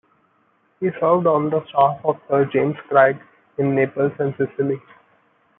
He 0.79 0.89
served 0.99 1.27
on 1.27 1.51
the 1.51 1.63
staff 1.67 1.99
of 2.03 2.19
Sir 2.27 2.45
James 2.51 2.75
Craig 2.89 3.19
in 3.59 3.75
Naples 3.75 4.13
and 4.17 4.33
Sicily. 4.35 4.81